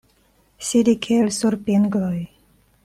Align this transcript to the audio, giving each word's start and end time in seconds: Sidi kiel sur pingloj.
Sidi 0.69 0.95
kiel 1.05 1.31
sur 1.39 1.59
pingloj. 1.69 2.19